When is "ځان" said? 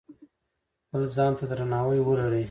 1.15-1.31